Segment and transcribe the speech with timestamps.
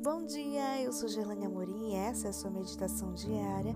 [0.00, 3.74] Bom dia, eu sou Gerlane Amorim e essa é a sua meditação diária.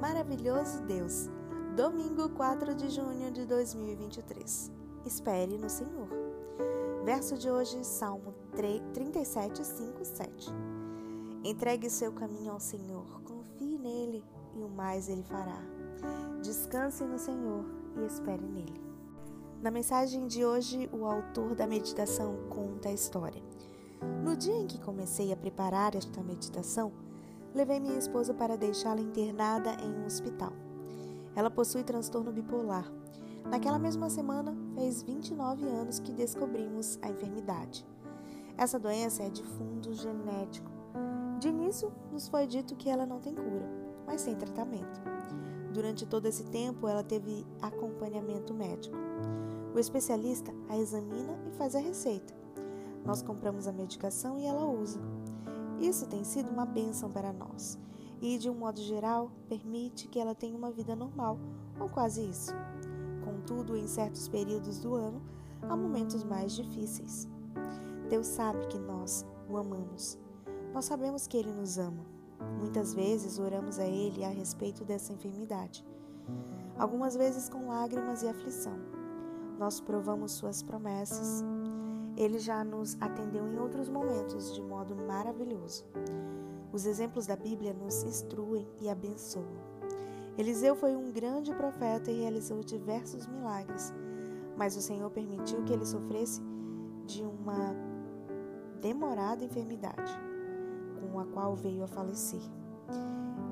[0.00, 1.28] Maravilhoso Deus,
[1.74, 4.70] domingo 4 de junho de 2023.
[5.04, 6.08] Espere no Senhor.
[7.04, 8.32] Verso de hoje, Salmo
[8.92, 10.50] 37, 5, 7.
[11.42, 15.60] Entregue seu caminho ao Senhor, confie nele e o mais ele fará.
[16.40, 17.64] Descanse no Senhor
[17.96, 18.80] e espere nele.
[19.60, 23.42] Na mensagem de hoje, o autor da meditação conta a história.
[24.24, 26.92] No dia em que comecei a preparar esta meditação,
[27.54, 30.52] levei minha esposa para deixá-la internada em um hospital.
[31.34, 32.90] Ela possui transtorno bipolar.
[33.50, 37.86] Naquela mesma semana, fez 29 anos que descobrimos a enfermidade.
[38.56, 40.70] Essa doença é de fundo genético.
[41.38, 43.68] De início, nos foi dito que ela não tem cura,
[44.06, 45.00] mas sem tratamento.
[45.72, 48.96] Durante todo esse tempo, ela teve acompanhamento médico.
[49.74, 52.37] O especialista a examina e faz a receita.
[53.08, 55.00] Nós compramos a medicação e ela usa.
[55.80, 57.78] Isso tem sido uma bênção para nós
[58.20, 61.38] e, de um modo geral, permite que ela tenha uma vida normal,
[61.80, 62.52] ou quase isso.
[63.24, 65.22] Contudo, em certos períodos do ano,
[65.62, 67.26] há momentos mais difíceis.
[68.10, 70.18] Deus sabe que nós o amamos.
[70.74, 72.04] Nós sabemos que Ele nos ama.
[72.58, 75.82] Muitas vezes oramos a Ele a respeito dessa enfermidade,
[76.78, 78.98] algumas vezes com lágrimas e aflição
[79.58, 81.42] nós provamos Suas promessas.
[82.18, 85.84] Ele já nos atendeu em outros momentos de modo maravilhoso.
[86.72, 89.46] Os exemplos da Bíblia nos instruem e abençoam.
[90.36, 93.94] Eliseu foi um grande profeta e realizou diversos milagres,
[94.56, 96.42] mas o Senhor permitiu que ele sofresse
[97.06, 97.76] de uma
[98.80, 100.12] demorada enfermidade,
[101.00, 102.42] com a qual veio a falecer.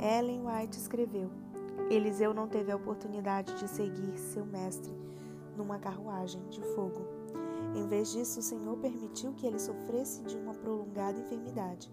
[0.00, 1.30] Ellen White escreveu:
[1.88, 4.92] Eliseu não teve a oportunidade de seguir seu mestre
[5.56, 7.15] numa carruagem de fogo.
[7.76, 11.92] Em vez disso, o Senhor permitiu que ele sofresse de uma prolongada enfermidade.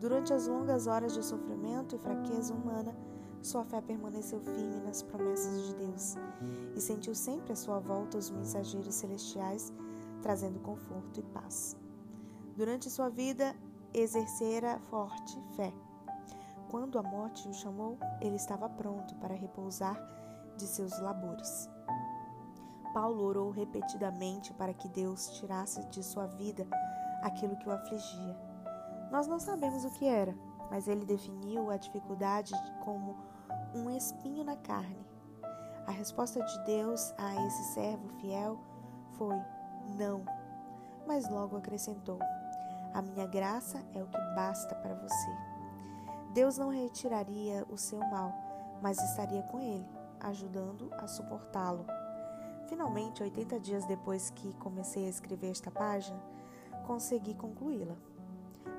[0.00, 2.96] Durante as longas horas de sofrimento e fraqueza humana,
[3.42, 6.16] sua fé permaneceu firme nas promessas de Deus
[6.74, 9.72] e sentiu sempre à sua volta os mensageiros celestiais
[10.22, 11.76] trazendo conforto e paz.
[12.56, 13.54] Durante sua vida,
[13.92, 15.72] exercera forte fé.
[16.70, 19.96] Quando a morte o chamou, ele estava pronto para repousar
[20.56, 21.68] de seus labores.
[22.96, 26.66] Paulo orou repetidamente para que Deus tirasse de sua vida
[27.20, 28.34] aquilo que o afligia.
[29.10, 30.34] Nós não sabemos o que era,
[30.70, 33.14] mas ele definiu a dificuldade como
[33.74, 35.06] um espinho na carne.
[35.86, 38.58] A resposta de Deus a esse servo fiel
[39.18, 39.36] foi:
[39.98, 40.24] não.
[41.06, 42.18] Mas logo acrescentou:
[42.94, 45.36] A minha graça é o que basta para você.
[46.32, 48.32] Deus não retiraria o seu mal,
[48.80, 49.86] mas estaria com ele,
[50.18, 51.84] ajudando a suportá-lo.
[52.68, 56.20] Finalmente, 80 dias depois que comecei a escrever esta página,
[56.86, 57.96] consegui concluí-la.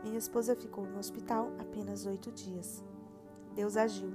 [0.04, 2.84] Minha esposa ficou no hospital apenas oito dias.
[3.56, 4.14] Deus agiu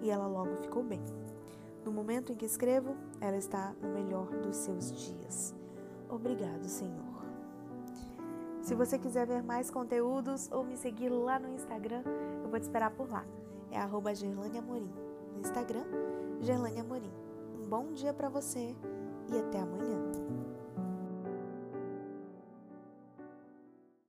[0.00, 1.02] e ela logo ficou bem.
[1.84, 5.54] No momento em que escrevo, ela está no melhor dos seus dias.
[6.08, 7.12] Obrigado, Senhor.
[8.62, 12.02] Se você quiser ver mais conteúdos ou me seguir lá no Instagram,
[12.42, 13.24] eu vou te esperar por lá.
[13.70, 14.60] É arroba Gerlane.
[14.60, 15.84] No Instagram,
[16.40, 17.12] Gerlane Amorim.
[17.60, 18.76] Um bom dia para você
[19.32, 20.41] e até amanhã.